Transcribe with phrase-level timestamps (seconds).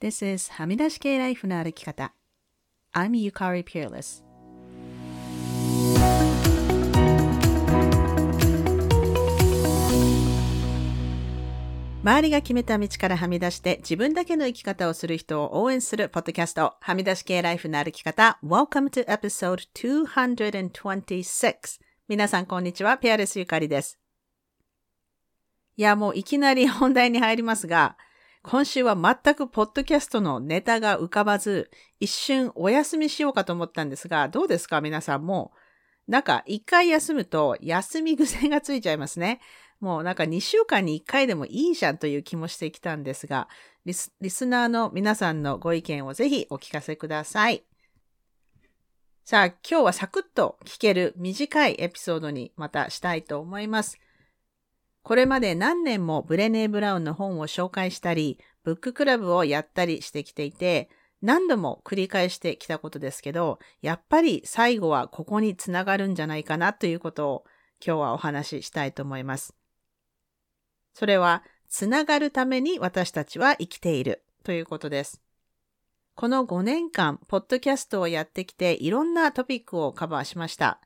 [0.00, 2.14] This is はみ出し系ライフの歩き方。
[2.94, 4.22] I'm Yukari Peerless.
[12.04, 18.38] 周りが決めた道からはみ出して自分だけの生き方をする人を応援するポッドキャスト、はみ出し系ライフの歩き方。
[18.44, 21.80] Welcome to episode 226.
[22.06, 23.98] 皆さんこんにちは、ペアレスゆかりです。
[25.76, 27.96] いや、もういきなり本題に入りますが、
[28.42, 35.52] 今週は全くポッドキャストのネタが浮かばず、一瞬お休みしようかと思ったんですが、どうですか皆さんも。
[36.06, 39.40] なんか一回休むと休み癖がついちゃいますね。
[39.80, 43.48] もうなんか2週間に1回でもいいじゃんという気もしてきたんですが、
[43.84, 47.64] リスリスナーの皆さんのご意見をぜひお聞かせください。
[49.24, 53.98] さあ、今日はサクッと聞ける短いエピソードにまたしたいと思います。
[55.08, 60.90] これまで何年もブレネー・ブラウンの本を紹介したり、ブッククラブをやったりしてきていて、
[61.22, 67.44] 何度も繰り返してきたことですけど、やっぱり最後はここにつながるんじゃないかなということを
[67.82, 69.54] 今日はお話ししたいと思います。
[70.92, 75.22] それは、つながるために私たちは生きているということです。
[76.16, 80.82] この5年間、ポッドキャストをやってきていろんなトピックをカバーしました。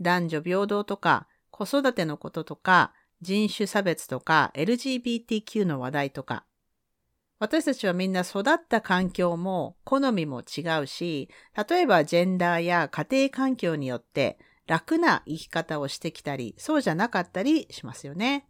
[0.00, 2.92] 男女平等とか、子育てのこととか、
[3.24, 6.44] 人種差別とか LGBTQ の話題とか。
[7.40, 11.28] 私たちはみんな育った環境も好みも違うし、
[11.68, 18.46] 例えばジェンダーや家庭環境によって楽な生き方をしてきたり、そうじゃなかったりしますよね。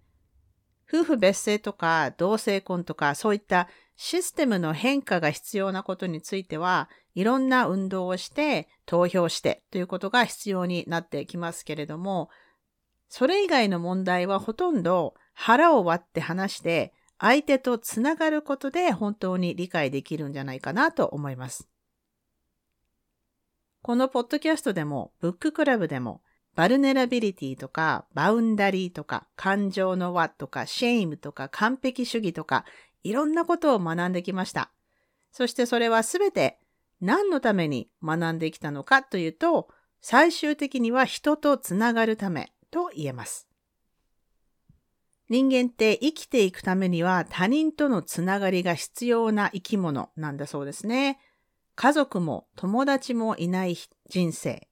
[0.86, 12.28] 夫婦別姓とか同性婚とかそういったシステムの変化が必要なことについては、いろんな運動をして投票してということが必要になってきますけれども、
[13.08, 21.68] それ以外の問題はほとんど腹を割って話して相手とつながることで本当に理解できるんじゃないかなと思います。
[23.82, 26.22] このポッドキャストでもブッククラブでも
[26.54, 32.64] vulnerability とか boundary とか感情の輪とか shame とか完璧主義とか
[33.02, 34.70] いろんなことを学んできました。
[35.32, 36.58] そしてそれはすべて
[37.00, 39.68] 何のために学んできたのかというと
[40.00, 43.46] 最終的には人とつながるためと言えます。
[45.28, 51.20] 人間って生きていくためには他人とのつながりが必要な生き物なんだそうですね。
[51.76, 53.76] 家族も友達もいない
[54.08, 54.68] 人生。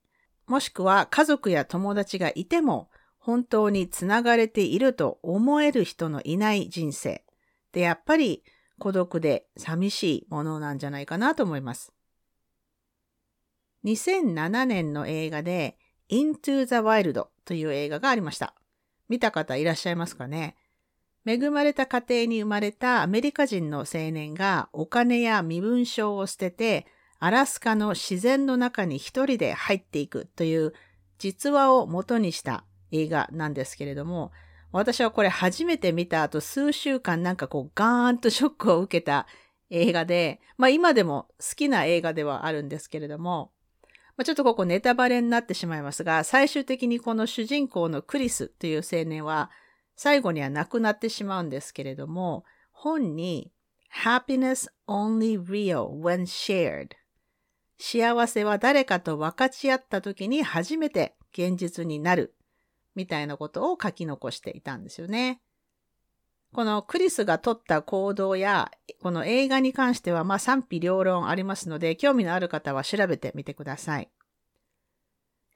[0.48, 7.24] もしくは家族や友達がいても本当につながれていると思える人のいない人生。
[7.70, 8.42] で、やっぱり
[8.80, 11.92] 孤独で寂しいものなんじゃないかなと思います。
[13.84, 15.78] 2007年の映画で
[16.10, 18.54] Into the Wild という映画がありました。
[19.08, 20.56] 見た方いらっしゃいますかね？
[21.26, 26.86] 恵まれた家庭に生まれたアメリカ人の青年がお金や身分証を捨てて
[27.20, 30.72] アラスカの自然の中に一人で入っていくという
[31.18, 34.32] 実話を元にした映画なんですけれども、
[34.72, 39.28] 私はこれ初めて見た後数週間なんかこうガーンとショックを受けた
[39.70, 43.52] 映画で、まあ今でも好きな映画ではあるんですけれども、
[44.16, 49.50] まあ、ちょっとここネタバレになってしまいますが、最終的にこの主人公のクリスという青年は、
[49.96, 53.52] 最後には亡くなってしまうんですけれども、本に
[54.04, 56.88] Happiness only real when shared
[57.78, 62.34] 幸せは誰かと分かち合った時に初めて現実になる
[62.94, 65.40] みたいなことを書き残していたんですよね。
[66.54, 68.70] このクリスが取った行動や、
[69.00, 74.10] この映画に関しては、まあ賛否両論ありますので、興味のある方は調べてみてください。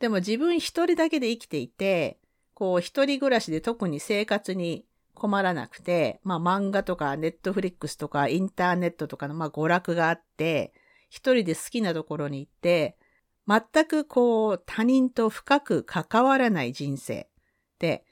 [0.01, 2.19] でも自分一人だけで生きていて、
[2.55, 10.73] こう一人暮らしで特に生活に困らなくて、まあ漫画とかネットフリックスとかインターネットとかのまあ娯楽があって、
[11.11, 12.97] 一人で好きなところに行って、
[13.47, 17.29] 全くこう他人と深く関わらない人生
[17.79, 18.06] で、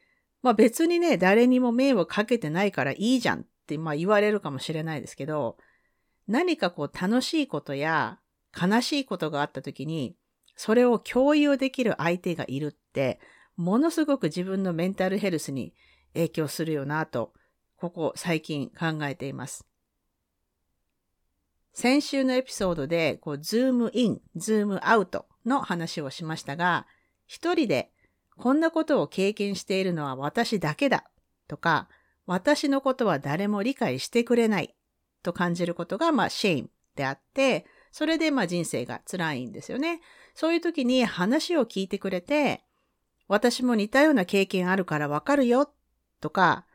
[0.44, 5.56] まあ別にね、誰にも迷惑かけてないからいいじゃんってまあ言われるかもしれないですけど、
[6.28, 8.20] 何かこう楽しいことや
[8.54, 10.16] 悲しいことがあった時に、
[10.54, 13.20] それを共有できる相手がいるって、
[13.56, 15.72] ものすごく自分のメンタルヘルスに
[16.12, 17.32] 影響するよなと、
[17.78, 19.66] ここ最近考えています。
[21.72, 26.86] 先週のエピソードで、こう、ズームイン、ズームアウトの話をしましたが、
[27.26, 27.93] 一人で
[28.38, 31.04] こんなことを経験しているのは私だけだ
[31.48, 31.88] とか、
[32.26, 34.74] 私のことは誰も理解してくれない
[35.22, 40.00] と感じることが、まあ、シェイムであって、それで、まあ、人生が辛いんですよね。
[40.34, 42.64] そういう時に話を聞いてくれて、
[43.28, 45.70] 私も似たような経験あるからわかるよ
[46.20, 46.66] とか、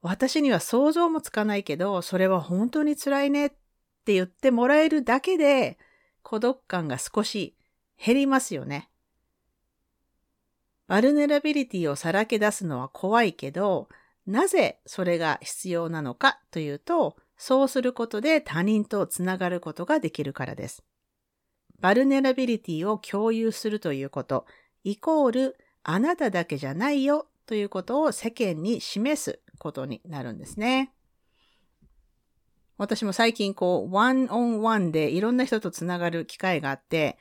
[0.00, 3.56] 私には想像もつかないけど、それは本当に辛いねって
[3.98, 5.76] って言ってもらえるだけで
[6.22, 7.54] 孤独感が少し
[8.02, 8.88] 減りますよね。
[10.88, 13.88] vulnerability をさらけ出すのは怖いけど、
[14.26, 20.82] なぜそれが必要なのかというと、そうすることで他人とつながることができるからです。
[21.78, 24.46] vulnerability を共有するということ、
[24.82, 30.92] イコールあなただけじゃないよということを世間に示すことになるんですね。
[32.78, 37.18] 私も最近こう、ワンオンワンでいろんな人とつながる機会があって、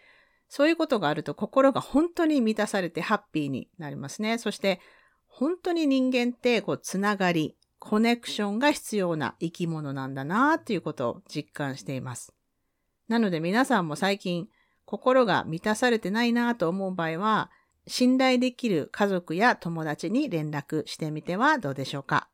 [0.49, 4.37] そういうことがあると心が本当に満たされてハッピーになりますね。
[4.37, 4.79] そして、
[5.27, 12.33] 本当に人間ってこう、つながり、コネクションが必要な生き物なんだなということを実感しています。
[13.07, 14.49] なので皆さんも最近
[14.83, 17.51] 心が満たされてないなと思う場合は、
[17.85, 22.29] 信頼できる家族や友達に連絡してみてはどうでしょうか？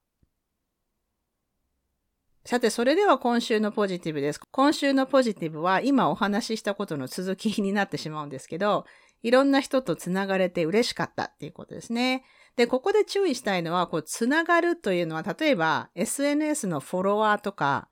[2.45, 4.39] さて、それでは今週のポジティブです。
[4.51, 8.85] 今週のポジティブは今お話ししたことの続きになってしまうんですけど、
[9.21, 12.25] いろんな人とつながれて嬉しかったっていうことですね。
[12.57, 17.87] で、ここで注意したいのは、こう、つながるというのは、例えば SNS のフォロワーとか、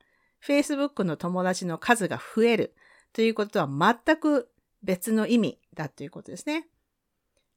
[0.46, 2.74] Facebook の友達の数が増える
[3.14, 3.66] ということは
[4.04, 4.50] 全く
[4.82, 6.68] 別の意味だということですね。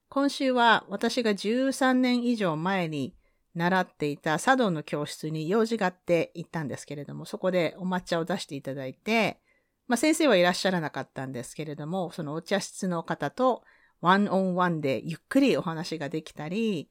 [0.08, 3.14] 今週は私が13年以上前に
[3.56, 9.40] 習っていた茶道の教室に用事があって行ったんですけれども、そこでお抹茶を出していただいて、
[9.88, 13.62] まあ先生はいらっしゃらなかったんですけれども、そのお茶室の方と
[14.02, 16.90] ワンオンワンでゆっくりお話ができたり、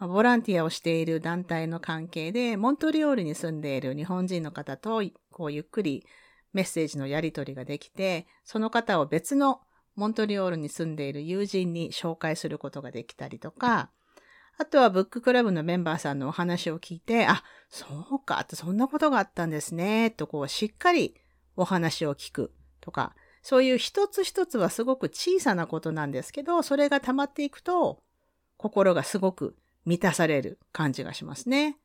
[0.00, 6.06] ボランティアをしている団体の関係で、モントリオールに住んでいる日本人の方と、こうゆっくり
[6.54, 9.60] メッセージのやり取りができて、その方を別の
[9.94, 13.90] モントリオールに住んでいる友人に紹介することができたりとか、
[14.60, 21.14] あとはブッククラブのメンバーさんのお話を聞いて、あ、そうか、そんなことがあったんですね、とこうしっかり
[21.56, 28.02] お話を聞くとか、そういう一つ一つはすごく小さなことなんですけど、それが溜まっていくと、
[28.56, 29.56] 心がすごく
[29.86, 31.78] 満たされる感じがしますね。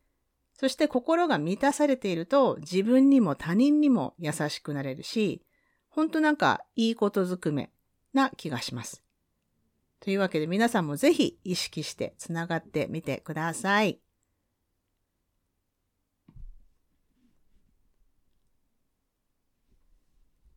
[0.59, 5.45] そして心が満たされていると、自分にも他人にも優しくなれるし、
[5.89, 7.69] ほんとなんかいいことずくめ
[8.13, 9.02] な気がします。
[10.03, 14.01] というわけで皆さんもぜひ意識してつながってみてください。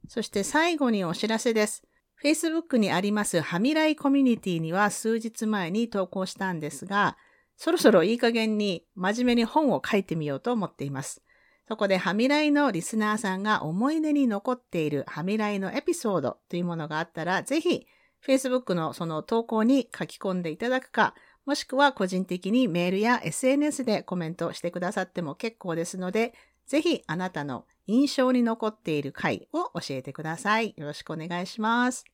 [0.08, 1.84] そして最後にお知らせです。
[2.20, 7.16] Facebook にありますはみらいコミュニティには数日前に投稿したんですが、
[7.56, 11.22] そろそろいい加減に真面目に本を書いてみようと思っています。
[11.68, 17.86] そこではみらいのリスナーさんが思い出に残っているはみらいのエピソードというものがあったら、ぜひ
[18.26, 21.14] Facebook のその投稿に書き込んでいただくか、
[21.44, 26.34] もしくは個人的にメールや SNS でコメントしてくださっても結構ですので、
[26.66, 30.74] ぜひあなたの印象に残っている回を教えてください。
[30.76, 32.04] よろしくお願いします。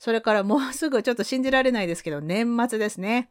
[0.00, 3.30] それからもうすぐちょっと信じられないですけど、年末ですね。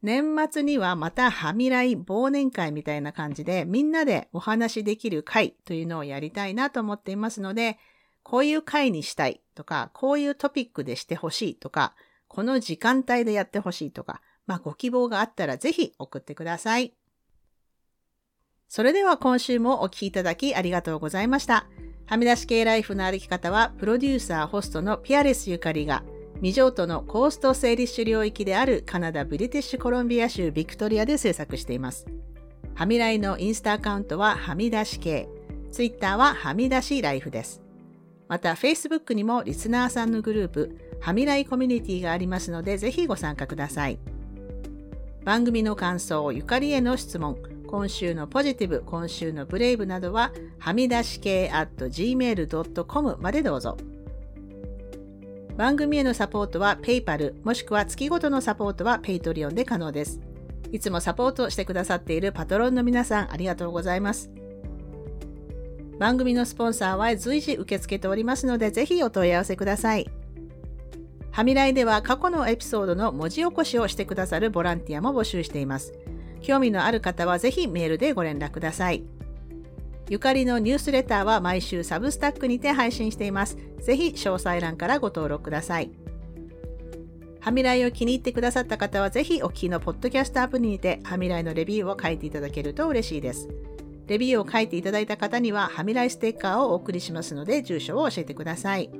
[0.00, 7.78] 年末にはまたはみらい忘年会みたいな感じでみんなでお話しできる会というのをやりたいなと思っていますので、
[8.22, 11.94] こういう回にしたいとか、こういうトピックでしてほしいとか、
[12.28, 16.94] この時間帯でやってほしいとか、まあご希望があったらぜひ送ってください。
[18.68, 21.66] それでは今週もお聴きいただきありがとうございました。
[22.06, 26.02] はみ出し系ライフの歩き方は、プロデューサー、ホストのピアレスゆかりが、
[26.34, 32.06] 未譲渡のコースト整理種領域であるカナダ・ブリティッシュコロンビア州ビクトリアで制作しています。
[32.74, 35.28] はみらいのインスタアカウントははみ出し系、
[35.70, 37.60] ツイッターははみ出しライフです。
[38.30, 43.98] また、Facebook にもリスナーさんのグループ、はみらいコミュニティがありますので、ぜひご参加ください。
[45.24, 53.76] 番組の感想、ゆかりへの質問、今週のポジティブ、今週のブレイブなどは、はみ出し系 at gmail.com までどうぞ。
[55.56, 60.20] 番組へのサポートは PayPal もしくは月ごとのサポートは Patreon で可能です。
[60.70, 64.30] いつもサポートしてくださっているパトロンの皆さんありがとうございます。
[66.00, 70.10] 番組のスポンサーは随時受け付けておりますので、ぜひお問い合わせください。
[71.30, 75.92] はみらいでは過去のエピソードの文字起こしをしてくださるボランティアも募集しています。
[76.40, 79.04] 興味のある方はぜひメールでご連絡ください。
[80.08, 83.58] ゆかりのニュースレターは毎週サブスタックにて配信しています。
[83.82, 85.90] ぜひ詳細欄からご登録ください。
[87.40, 93.50] はみらいを気に入ってくださった方はぜひお聞きのポッドキャストアプリにてはみらいのレビューを書いていただけると嬉しいです。
[94.10, 98.90] レビューを書いていただいた方には、はみらいステッカーをお送りしますので、住所を教えてください。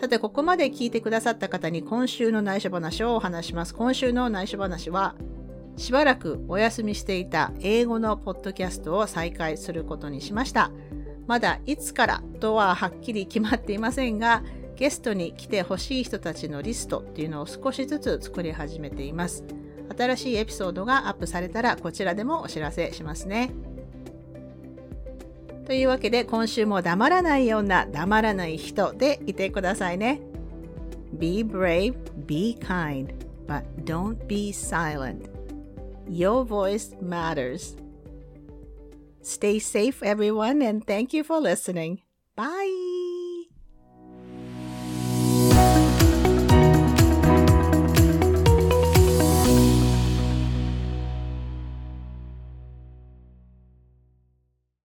[0.00, 3.74] さて、ここまで聞いてくださった方に今週の内緒話をお話します。
[3.74, 5.16] 今週の内緒話は、
[5.76, 10.70] しばらくお休みしていた英語のポッドキャストを再開することにしました。
[11.26, 14.42] まだいつからとははっきり決まっていませんが、
[14.76, 19.44] ゲストに来てほしい人たちのリストっていうのを少しずつ作り始めています。
[19.96, 23.52] 新しいエピソードがアップされたらこちらでもお知らせしますね。
[25.66, 30.20] というわけで今週も黙らないような黙らない人でいてくださいね。
[31.18, 31.94] Be brave,
[32.26, 33.14] be kind,
[33.46, 35.30] but don't be silent.
[36.08, 37.76] Your voice matters.
[39.22, 42.00] Stay safe, everyone, and thank you for listening.
[42.34, 42.81] Bye.